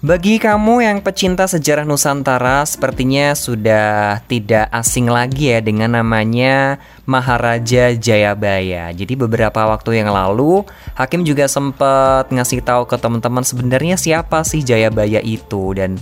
Bagi 0.00 0.40
kamu 0.40 0.80
yang 0.80 1.04
pecinta 1.04 1.44
sejarah 1.44 1.84
Nusantara, 1.84 2.64
sepertinya 2.64 3.36
sudah 3.36 4.24
tidak 4.32 4.72
asing 4.72 5.12
lagi 5.12 5.52
ya 5.52 5.60
dengan 5.60 5.92
namanya 5.92 6.80
Maharaja 7.04 7.92
Jayabaya. 7.92 8.96
Jadi 8.96 9.12
beberapa 9.12 9.60
waktu 9.68 10.00
yang 10.00 10.08
lalu, 10.08 10.64
Hakim 10.96 11.20
juga 11.20 11.44
sempat 11.52 12.32
ngasih 12.32 12.64
tahu 12.64 12.88
ke 12.88 12.96
teman-teman 12.96 13.44
sebenarnya 13.44 14.00
siapa 14.00 14.40
sih 14.40 14.64
Jayabaya 14.64 15.20
itu 15.20 15.76
dan 15.76 16.00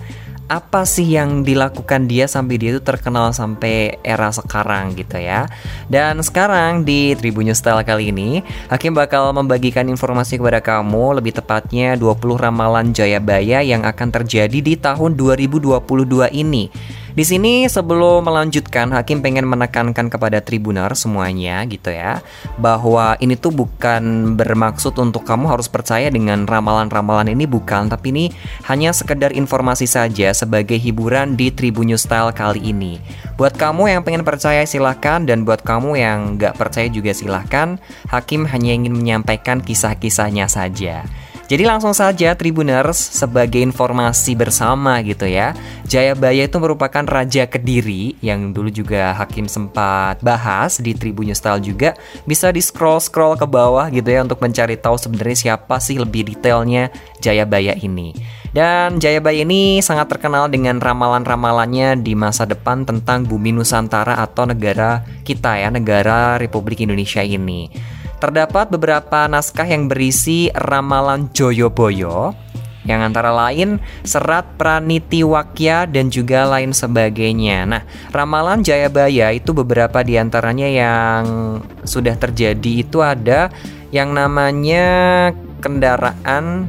apa 0.48 0.88
sih 0.88 1.04
yang 1.04 1.44
dilakukan 1.44 2.08
dia 2.08 2.24
sampai 2.24 2.56
dia 2.56 2.72
itu 2.72 2.80
terkenal 2.80 3.36
sampai 3.36 4.00
era 4.00 4.32
sekarang 4.32 4.96
gitu 4.96 5.20
ya. 5.20 5.44
Dan 5.92 6.24
sekarang 6.24 6.88
di 6.88 7.12
Tribun 7.12 7.52
Style 7.52 7.84
kali 7.84 8.08
ini, 8.08 8.40
Hakim 8.72 8.96
bakal 8.96 9.28
membagikan 9.36 9.84
informasi 9.92 10.40
kepada 10.40 10.64
kamu 10.64 11.20
lebih 11.20 11.36
tepatnya 11.36 12.00
20 12.00 12.40
ramalan 12.40 12.96
Jayabaya 12.96 13.60
yang 13.60 13.84
akan 13.84 14.08
terjadi 14.08 14.58
di 14.64 14.74
tahun 14.80 15.20
2022 15.20 16.32
ini. 16.32 16.72
Di 17.18 17.26
sini 17.26 17.66
sebelum 17.66 18.30
melanjutkan 18.30 18.94
Hakim 18.94 19.18
pengen 19.26 19.42
menekankan 19.50 20.06
kepada 20.06 20.38
tribuner 20.38 20.86
semuanya 20.94 21.66
gitu 21.66 21.90
ya 21.90 22.22
bahwa 22.62 23.18
ini 23.18 23.34
tuh 23.34 23.50
bukan 23.50 24.38
bermaksud 24.38 24.94
untuk 25.02 25.26
kamu 25.26 25.50
harus 25.50 25.66
percaya 25.66 26.14
dengan 26.14 26.46
ramalan-ramalan 26.46 27.34
ini 27.34 27.42
bukan 27.50 27.90
tapi 27.90 28.14
ini 28.14 28.24
hanya 28.70 28.94
sekedar 28.94 29.34
informasi 29.34 29.90
saja 29.90 30.30
sebagai 30.30 30.78
hiburan 30.78 31.34
di 31.34 31.50
Tribun 31.50 31.90
Style 31.98 32.30
kali 32.30 32.70
ini. 32.70 33.02
Buat 33.34 33.58
kamu 33.58 33.98
yang 33.98 34.06
pengen 34.06 34.22
percaya 34.22 34.62
silahkan 34.62 35.18
dan 35.26 35.42
buat 35.42 35.66
kamu 35.66 35.98
yang 35.98 36.38
nggak 36.38 36.54
percaya 36.54 36.86
juga 36.86 37.10
silahkan. 37.10 37.82
Hakim 38.14 38.46
hanya 38.46 38.78
ingin 38.78 38.94
menyampaikan 38.94 39.58
kisah-kisahnya 39.58 40.46
saja. 40.46 41.02
Jadi 41.48 41.64
langsung 41.64 41.96
saja 41.96 42.36
Tribuners 42.36 43.00
sebagai 43.00 43.56
informasi 43.64 44.36
bersama 44.36 45.00
gitu 45.00 45.24
ya. 45.24 45.56
Jayabaya 45.88 46.44
itu 46.44 46.60
merupakan 46.60 47.00
raja 47.08 47.48
Kediri 47.48 48.20
yang 48.20 48.52
dulu 48.52 48.68
juga 48.68 49.16
Hakim 49.16 49.48
sempat 49.48 50.20
bahas 50.20 50.76
di 50.76 50.92
Tribun 50.92 51.32
Style 51.32 51.64
juga. 51.64 51.96
Bisa 52.28 52.52
di 52.52 52.60
scroll-scroll 52.60 53.40
ke 53.40 53.48
bawah 53.48 53.88
gitu 53.88 54.12
ya 54.12 54.28
untuk 54.28 54.44
mencari 54.44 54.76
tahu 54.76 55.00
sebenarnya 55.00 55.56
siapa 55.56 55.80
sih 55.80 55.96
lebih 55.96 56.28
detailnya 56.28 56.92
Jayabaya 57.24 57.72
ini. 57.80 58.12
Dan 58.52 59.00
Jayabaya 59.00 59.40
ini 59.40 59.80
sangat 59.80 60.12
terkenal 60.12 60.52
dengan 60.52 60.80
ramalan-ramalannya 60.84 62.00
di 62.04 62.12
masa 62.12 62.44
depan 62.44 62.84
tentang 62.84 63.24
bumi 63.24 63.56
Nusantara 63.56 64.20
atau 64.20 64.44
negara 64.44 65.00
kita 65.24 65.56
ya, 65.56 65.72
negara 65.72 66.36
Republik 66.36 66.84
Indonesia 66.84 67.24
ini. 67.24 67.72
Terdapat 68.18 68.66
beberapa 68.74 69.30
naskah 69.30 69.66
yang 69.70 69.86
berisi 69.86 70.50
ramalan 70.50 71.30
Joyoboyo 71.30 72.34
yang 72.82 73.04
antara 73.04 73.30
lain 73.30 73.78
serat 74.02 74.48
Pranitiwakya 74.56 75.86
dan 75.86 76.08
juga 76.08 76.48
lain 76.48 76.72
sebagainya. 76.72 77.68
Nah, 77.68 77.82
ramalan 78.10 78.64
Jayabaya 78.64 79.30
itu 79.30 79.52
beberapa 79.52 80.00
di 80.00 80.16
antaranya 80.16 80.66
yang 80.66 81.22
sudah 81.84 82.16
terjadi 82.16 82.82
itu 82.82 83.04
ada 83.04 83.52
yang 83.92 84.16
namanya 84.16 85.30
kendaraan 85.60 86.66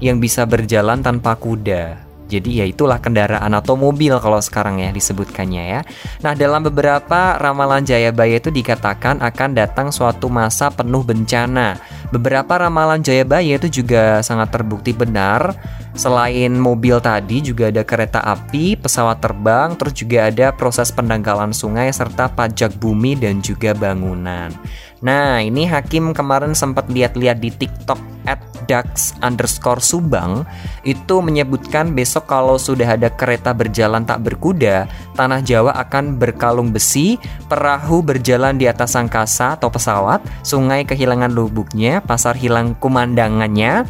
yang 0.00 0.18
bisa 0.18 0.48
berjalan 0.48 1.04
tanpa 1.04 1.36
kuda. 1.36 2.07
Jadi 2.28 2.60
ya 2.60 2.68
itulah 2.68 3.00
kendaraan 3.00 3.50
atau 3.56 3.74
mobil 3.74 4.12
kalau 4.20 4.38
sekarang 4.38 4.84
ya 4.84 4.92
disebutkannya 4.92 5.64
ya. 5.64 5.80
Nah 6.20 6.36
dalam 6.36 6.60
beberapa 6.60 7.40
ramalan 7.40 7.82
Jayabaya 7.82 8.36
itu 8.36 8.52
dikatakan 8.52 9.24
akan 9.24 9.50
datang 9.56 9.88
suatu 9.88 10.28
masa 10.28 10.68
penuh 10.68 11.00
bencana. 11.00 11.80
Beberapa 12.12 12.60
ramalan 12.60 13.00
Jayabaya 13.00 13.56
itu 13.56 13.82
juga 13.82 14.20
sangat 14.20 14.52
terbukti 14.52 14.92
benar. 14.92 15.56
Selain 15.96 16.54
mobil 16.54 17.00
tadi 17.02 17.42
juga 17.42 17.72
ada 17.72 17.82
kereta 17.82 18.22
api, 18.22 18.78
pesawat 18.78 19.18
terbang, 19.18 19.74
terus 19.74 19.98
juga 19.98 20.30
ada 20.30 20.54
proses 20.54 20.94
pendangkalan 20.94 21.50
sungai 21.50 21.90
serta 21.90 22.30
pajak 22.30 22.78
bumi 22.78 23.18
dan 23.18 23.42
juga 23.42 23.74
bangunan. 23.74 24.54
Nah, 24.98 25.38
ini 25.38 25.62
Hakim 25.62 26.10
kemarin 26.10 26.58
sempat 26.58 26.90
lihat-lihat 26.90 27.38
di 27.38 27.54
TikTok 27.54 27.98
at 28.26 28.38
dax 28.66 29.14
underscore 29.22 29.78
subang 29.78 30.42
itu 30.82 31.20
menyebutkan 31.22 31.94
besok 31.94 32.26
kalau 32.26 32.56
sudah 32.56 32.98
ada 32.98 33.12
kereta 33.12 33.54
berjalan 33.54 34.02
tak 34.02 34.24
berkuda, 34.24 34.90
tanah 35.14 35.44
Jawa 35.44 35.76
akan 35.86 36.18
berkalung 36.18 36.74
besi, 36.74 37.20
perahu 37.46 38.02
berjalan 38.02 38.58
di 38.58 38.66
atas 38.66 38.98
angkasa 38.98 39.54
atau 39.54 39.70
pesawat, 39.70 40.24
sungai 40.42 40.82
kehilangan 40.82 41.30
lubuknya, 41.30 42.02
pasar 42.02 42.34
hilang 42.34 42.74
kumandangannya. 42.80 43.86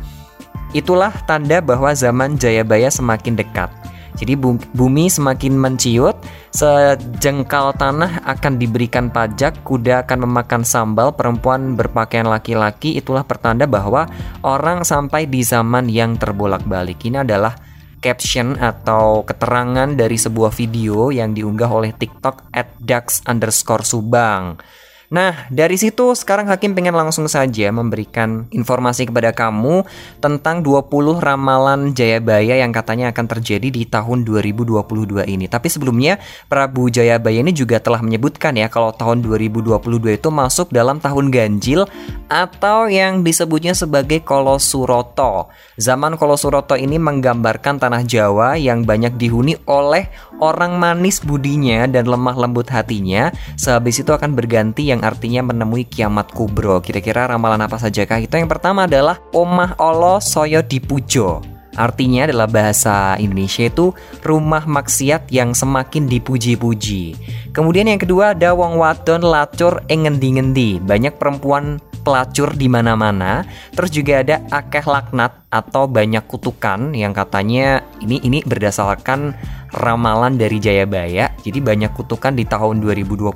Itulah 0.76 1.14
tanda 1.24 1.64
bahwa 1.64 1.96
zaman 1.96 2.36
Jayabaya 2.36 2.92
semakin 2.92 3.40
dekat. 3.40 3.72
Jadi 4.18 4.34
bumi 4.74 5.06
semakin 5.06 5.54
menciut, 5.54 6.18
sejengkal 6.50 7.70
tanah 7.78 8.26
akan 8.26 8.58
diberikan 8.58 9.14
pajak, 9.14 9.62
kuda 9.62 10.02
akan 10.02 10.26
memakan 10.26 10.62
sambal, 10.66 11.14
perempuan 11.14 11.78
berpakaian 11.78 12.26
laki-laki, 12.26 12.98
itulah 12.98 13.22
pertanda 13.22 13.70
bahwa 13.70 14.10
orang 14.42 14.82
sampai 14.82 15.30
di 15.30 15.46
zaman 15.46 15.86
yang 15.86 16.18
terbolak-balik. 16.18 16.98
Ini 17.06 17.22
adalah 17.22 17.54
caption 17.98 18.58
atau 18.58 19.22
keterangan 19.22 19.90
dari 19.94 20.18
sebuah 20.18 20.50
video 20.54 21.10
yang 21.14 21.34
diunggah 21.34 21.70
oleh 21.70 21.94
TikTok 21.94 22.50
at 22.54 22.74
dax 22.78 23.22
underscore 23.26 23.86
subang. 23.86 24.58
Nah, 25.08 25.48
dari 25.48 25.80
situ 25.80 26.12
sekarang 26.12 26.52
Hakim 26.52 26.76
pengen 26.76 26.92
langsung 26.92 27.24
saja 27.32 27.72
memberikan 27.72 28.44
informasi 28.52 29.08
kepada 29.08 29.32
kamu 29.32 29.88
tentang 30.20 30.60
20 30.60 31.16
ramalan 31.16 31.96
Jayabaya 31.96 32.60
yang 32.60 32.76
katanya 32.76 33.08
akan 33.16 33.24
terjadi 33.24 33.72
di 33.72 33.88
tahun 33.88 34.28
2022 34.28 35.24
ini. 35.24 35.48
Tapi 35.48 35.72
sebelumnya, 35.72 36.20
Prabu 36.52 36.92
Jayabaya 36.92 37.40
ini 37.40 37.56
juga 37.56 37.80
telah 37.80 38.04
menyebutkan 38.04 38.52
ya 38.60 38.68
kalau 38.68 38.92
tahun 38.92 39.24
2022 39.24 40.20
itu 40.20 40.28
masuk 40.28 40.76
dalam 40.76 41.00
tahun 41.00 41.32
ganjil 41.32 41.88
atau 42.28 42.92
yang 42.92 43.24
disebutnya 43.24 43.72
sebagai 43.72 44.20
Kolosuroto. 44.20 45.48
Zaman 45.80 46.20
Kolosuroto 46.20 46.76
ini 46.76 47.00
menggambarkan 47.00 47.80
tanah 47.80 48.04
Jawa 48.04 48.60
yang 48.60 48.84
banyak 48.84 49.16
dihuni 49.16 49.56
oleh 49.64 50.12
orang 50.44 50.78
manis 50.78 51.24
budinya 51.24 51.88
dan 51.88 52.04
lemah 52.06 52.36
lembut 52.36 52.68
hatinya. 52.70 53.32
Sehabis 53.56 54.04
itu 54.04 54.12
akan 54.12 54.36
berganti 54.36 54.90
yang 54.90 54.97
yang 54.98 55.06
artinya 55.06 55.54
menemui 55.54 55.86
kiamat 55.86 56.34
kubro. 56.34 56.82
Kira-kira 56.82 57.30
ramalan 57.30 57.62
apa 57.62 57.78
saja 57.78 58.02
kah? 58.02 58.18
Itu 58.18 58.34
yang 58.34 58.50
pertama 58.50 58.90
adalah 58.90 59.22
Omah 59.30 59.78
Allah 59.78 60.18
Soyo 60.18 60.58
Dipujo. 60.66 61.38
Artinya 61.78 62.26
adalah 62.26 62.50
bahasa 62.50 63.14
Indonesia 63.22 63.70
itu 63.70 63.94
rumah 64.26 64.66
maksiat 64.66 65.30
yang 65.30 65.54
semakin 65.54 66.10
dipuji-puji. 66.10 67.14
Kemudian 67.54 67.86
yang 67.86 68.02
kedua 68.02 68.34
ada 68.34 68.50
wong 68.50 68.82
wadon 68.82 69.22
lacur 69.22 69.86
engendi-ngendi. 69.86 70.82
Banyak 70.82 71.22
perempuan 71.22 71.78
pelacur 72.02 72.50
di 72.58 72.66
mana-mana. 72.66 73.46
Terus 73.78 73.94
juga 73.94 74.26
ada 74.26 74.42
akeh 74.50 74.82
laknat 74.90 75.46
atau 75.54 75.86
banyak 75.86 76.26
kutukan 76.26 76.98
yang 76.98 77.14
katanya 77.14 77.86
ini 78.02 78.18
ini 78.26 78.42
berdasarkan 78.42 79.38
ramalan 79.72 80.36
dari 80.36 80.56
Jayabaya. 80.60 81.32
Jadi 81.44 81.58
banyak 81.60 81.92
kutukan 81.94 82.32
di 82.32 82.44
tahun 82.48 82.80
2022. 82.80 83.28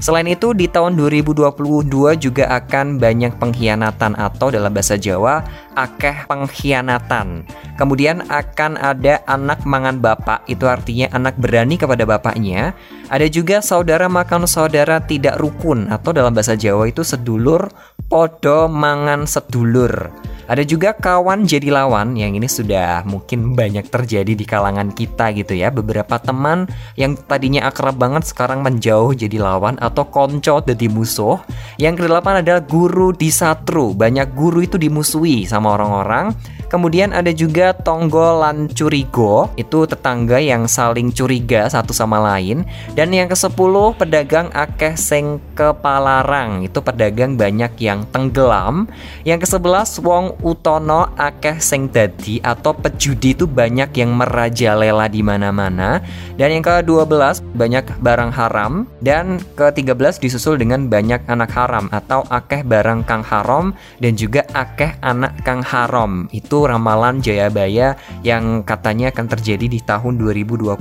Selain 0.00 0.28
itu 0.28 0.52
di 0.56 0.66
tahun 0.68 0.96
2022 0.96 2.16
juga 2.16 2.44
akan 2.52 2.96
banyak 3.00 3.36
pengkhianatan 3.36 4.16
atau 4.16 4.48
dalam 4.52 4.70
bahasa 4.72 4.96
Jawa 4.96 5.44
akeh 5.74 6.26
pengkhianatan. 6.30 7.44
Kemudian 7.74 8.22
akan 8.30 8.78
ada 8.78 9.20
anak 9.26 9.66
mangan 9.66 9.98
bapak, 9.98 10.46
itu 10.46 10.64
artinya 10.70 11.10
anak 11.10 11.34
berani 11.36 11.74
kepada 11.74 12.06
bapaknya. 12.06 12.72
Ada 13.10 13.26
juga 13.28 13.60
saudara 13.60 14.06
makan 14.06 14.46
saudara 14.46 15.02
tidak 15.02 15.36
rukun 15.42 15.90
atau 15.90 16.14
dalam 16.14 16.32
bahasa 16.32 16.54
Jawa 16.54 16.88
itu 16.88 17.02
sedulur 17.02 17.68
podo 18.06 18.70
mangan 18.70 19.26
sedulur. 19.26 20.08
Ada 20.44 20.62
juga 20.66 20.92
kawan 20.92 21.48
jadi 21.48 21.72
lawan 21.72 22.20
yang 22.20 22.36
ini 22.36 22.44
sudah 22.44 23.00
mungkin 23.08 23.56
banyak 23.56 23.88
terjadi 23.88 24.36
di 24.36 24.44
kalangan 24.44 24.92
kita 24.92 25.32
gitu 25.32 25.56
ya. 25.56 25.72
Beberapa 25.72 26.20
teman 26.20 26.68
yang 27.00 27.16
tadinya 27.16 27.68
akrab 27.68 27.96
banget 27.96 28.28
sekarang 28.28 28.60
menjauh 28.60 29.16
jadi 29.16 29.40
lawan 29.40 29.80
atau 29.80 30.04
konco 30.04 30.60
jadi 30.60 30.86
musuh. 30.92 31.40
Yang 31.80 32.04
kedelapan 32.04 32.44
adalah 32.44 32.60
guru 32.60 33.16
disatru. 33.16 33.96
Banyak 33.96 34.36
guru 34.36 34.60
itu 34.60 34.76
dimusuhi 34.76 35.48
sama 35.48 35.72
orang-orang. 35.74 36.36
Kemudian 36.74 37.14
ada 37.14 37.30
juga 37.30 37.70
tonggo 37.70 38.42
lan 38.42 38.66
curigo, 38.66 39.46
itu 39.54 39.86
tetangga 39.86 40.42
yang 40.42 40.66
saling 40.66 41.14
curiga 41.14 41.70
satu 41.70 41.94
sama 41.94 42.18
lain. 42.18 42.66
Dan 42.98 43.14
yang 43.14 43.30
ke-10 43.30 43.94
pedagang 43.94 44.50
akeh 44.50 44.98
sing 44.98 45.38
kepalarang, 45.54 46.66
itu 46.66 46.82
pedagang 46.82 47.38
banyak 47.38 47.70
yang 47.78 48.02
tenggelam. 48.10 48.90
Yang 49.22 49.46
ke-11 49.46 50.02
wong 50.02 50.33
utono 50.42 51.12
akeh 51.14 51.62
sing 51.62 51.92
dadi 51.92 52.42
atau 52.42 52.74
pejudi 52.74 53.36
itu 53.36 53.46
banyak 53.46 53.94
yang 53.94 54.16
merajalela 54.16 55.06
di 55.06 55.22
mana-mana. 55.22 56.02
Dan 56.34 56.58
yang 56.58 56.64
ke-12 56.66 57.44
banyak 57.54 57.84
barang 58.02 58.32
haram 58.34 58.88
dan 58.98 59.38
ke-13 59.54 60.18
disusul 60.18 60.58
dengan 60.58 60.90
banyak 60.90 61.22
anak 61.30 61.54
haram 61.54 61.86
atau 61.94 62.26
akeh 62.32 62.66
barang 62.66 63.06
kang 63.06 63.22
haram 63.22 63.70
dan 64.02 64.18
juga 64.18 64.42
akeh 64.56 64.98
anak 65.04 65.38
kang 65.46 65.62
haram. 65.62 66.26
Itu 66.34 66.66
ramalan 66.66 67.22
Jayabaya 67.22 67.94
yang 68.26 68.66
katanya 68.66 69.14
akan 69.14 69.26
terjadi 69.30 69.70
di 69.70 69.78
tahun 69.84 70.18
2022. 70.18 70.74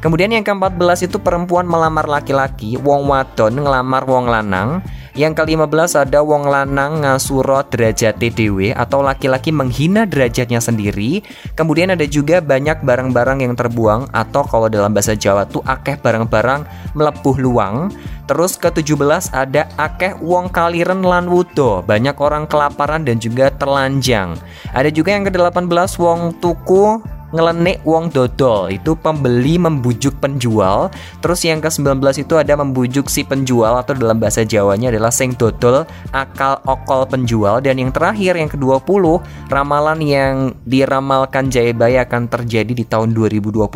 Kemudian 0.00 0.32
yang 0.32 0.40
ke-14 0.40 1.12
itu 1.12 1.20
perempuan 1.20 1.68
melamar 1.68 2.08
laki-laki, 2.08 2.80
wong 2.80 3.04
wadon 3.12 3.60
ngelamar 3.60 4.08
wong 4.08 4.32
lanang. 4.32 4.80
Yang 5.18 5.42
ke-15 5.42 6.06
ada 6.06 6.22
wong 6.22 6.46
lanang 6.46 7.02
ngasuro 7.02 7.66
derajat 7.66 8.22
TDW 8.22 8.70
atau 8.70 9.02
laki-laki 9.02 9.50
menghina 9.50 10.06
derajatnya 10.06 10.62
sendiri. 10.62 11.26
Kemudian 11.58 11.90
ada 11.90 12.06
juga 12.06 12.38
banyak 12.38 12.86
barang-barang 12.86 13.42
yang 13.42 13.58
terbuang 13.58 14.14
atau 14.14 14.46
kalau 14.46 14.70
dalam 14.70 14.94
bahasa 14.94 15.18
Jawa 15.18 15.50
tuh 15.50 15.66
akeh 15.66 15.98
barang-barang 15.98 16.94
melepuh 16.94 17.36
luang. 17.42 17.90
Terus 18.30 18.54
ke-17 18.54 19.34
ada 19.34 19.66
akeh 19.74 20.14
wong 20.22 20.54
kaliren 20.54 21.02
lan 21.02 21.26
wudo, 21.26 21.82
banyak 21.82 22.14
orang 22.22 22.46
kelaparan 22.46 23.02
dan 23.02 23.18
juga 23.18 23.50
telanjang. 23.50 24.38
Ada 24.70 24.94
juga 24.94 25.18
yang 25.18 25.26
ke-18 25.26 25.98
wong 25.98 26.38
tuku 26.38 27.02
ngelenik 27.30 27.82
wong 27.86 28.10
dodol 28.10 28.70
itu 28.70 28.94
pembeli 28.98 29.56
membujuk 29.56 30.18
penjual. 30.18 30.90
Terus 31.22 31.40
yang 31.46 31.62
ke-19 31.62 32.02
itu 32.22 32.34
ada 32.38 32.54
membujuk 32.58 33.06
si 33.10 33.22
penjual 33.22 33.78
atau 33.78 33.94
dalam 33.94 34.18
bahasa 34.18 34.42
Jawanya 34.42 34.90
adalah 34.90 35.14
sing 35.14 35.34
dodol 35.34 35.86
akal 36.10 36.58
okol 36.66 37.06
penjual. 37.06 37.62
Dan 37.62 37.78
yang 37.78 37.90
terakhir 37.94 38.34
yang 38.34 38.50
ke-20 38.50 39.22
ramalan 39.50 39.98
yang 40.02 40.34
diramalkan 40.66 41.48
Jayabaya 41.48 42.06
akan 42.06 42.26
terjadi 42.30 42.72
di 42.72 42.84
tahun 42.86 43.14
2022 43.14 43.70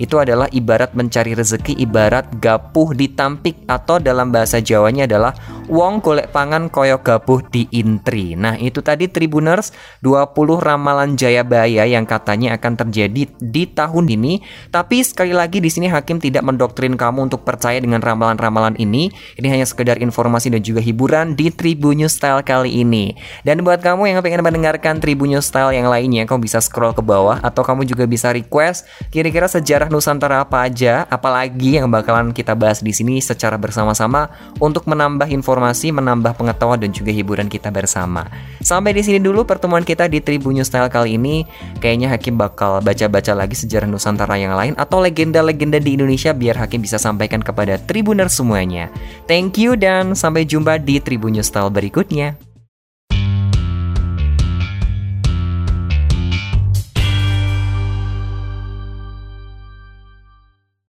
itu 0.00 0.16
adalah 0.16 0.48
ibarat 0.50 0.96
mencari 0.96 1.36
rezeki 1.36 1.80
ibarat 1.84 2.28
gapuh 2.40 2.96
ditampik 2.96 3.66
atau 3.68 4.00
dalam 4.00 4.30
bahasa 4.30 4.58
Jawanya 4.62 5.04
adalah 5.04 5.32
wong 5.68 6.00
golek 6.04 6.30
pangan 6.30 6.68
koyo 6.68 7.00
gapuh 7.00 7.40
di 7.48 7.68
intri 7.72 8.36
nah 8.38 8.56
itu 8.56 8.80
tadi 8.84 9.08
Tribuners 9.08 9.72
20 10.04 10.32
ramalan 10.60 11.16
Jayabaya 11.16 11.84
yang 11.88 12.04
katanya 12.04 12.53
akan 12.54 12.72
terjadi 12.86 13.26
di 13.42 13.64
tahun 13.66 14.06
ini. 14.08 14.40
Tapi 14.70 15.02
sekali 15.02 15.34
lagi 15.34 15.58
di 15.58 15.68
sini 15.68 15.90
hakim 15.90 16.22
tidak 16.22 16.46
mendoktrin 16.46 16.94
kamu 16.94 17.26
untuk 17.30 17.42
percaya 17.42 17.82
dengan 17.82 18.00
ramalan-ramalan 18.00 18.78
ini. 18.78 19.10
Ini 19.36 19.48
hanya 19.50 19.66
sekedar 19.66 19.98
informasi 19.98 20.54
dan 20.54 20.62
juga 20.62 20.78
hiburan 20.78 21.34
di 21.34 21.50
Tribun 21.50 22.00
Style 22.06 22.46
kali 22.46 22.80
ini. 22.82 23.14
Dan 23.42 23.66
buat 23.66 23.82
kamu 23.82 24.14
yang 24.14 24.18
pengen 24.22 24.42
mendengarkan 24.46 25.02
Tribun 25.02 25.34
Style 25.42 25.74
yang 25.74 25.90
lainnya, 25.90 26.24
kamu 26.24 26.46
bisa 26.46 26.62
scroll 26.62 26.94
ke 26.94 27.02
bawah 27.02 27.42
atau 27.42 27.66
kamu 27.66 27.84
juga 27.84 28.06
bisa 28.06 28.30
request 28.30 28.86
kira-kira 29.10 29.46
sejarah 29.50 29.88
Nusantara 29.90 30.42
apa 30.42 30.66
aja, 30.66 31.06
apalagi 31.06 31.78
yang 31.78 31.90
bakalan 31.90 32.30
kita 32.30 32.54
bahas 32.54 32.80
di 32.80 32.90
sini 32.90 33.18
secara 33.18 33.58
bersama-sama 33.58 34.30
untuk 34.58 34.86
menambah 34.90 35.28
informasi, 35.30 35.90
menambah 35.94 36.36
pengetahuan 36.38 36.78
dan 36.80 36.90
juga 36.90 37.10
hiburan 37.10 37.46
kita 37.50 37.70
bersama. 37.70 38.26
Sampai 38.60 38.96
di 38.96 39.02
sini 39.02 39.18
dulu 39.20 39.44
pertemuan 39.46 39.82
kita 39.86 40.08
di 40.08 40.20
Tribun 40.20 40.58
Style 40.62 40.90
kali 40.90 41.16
ini. 41.16 41.46
Kayaknya 41.78 42.14
Hakim 42.14 42.34
bakal 42.44 42.84
baca-baca 42.84 43.32
lagi 43.32 43.56
sejarah 43.56 43.88
Nusantara 43.88 44.36
yang 44.36 44.52
lain 44.52 44.76
atau 44.76 45.00
legenda-legenda 45.00 45.80
di 45.80 45.96
Indonesia 45.96 46.36
biar 46.36 46.60
Hakim 46.60 46.84
bisa 46.84 47.00
sampaikan 47.00 47.40
kepada 47.40 47.80
Tribuner 47.80 48.28
semuanya. 48.28 48.92
Thank 49.24 49.56
you 49.56 49.80
dan 49.80 50.12
sampai 50.12 50.44
jumpa 50.44 50.76
di 50.76 51.00
Tribun 51.00 51.40
Style 51.40 51.72
berikutnya. 51.72 52.43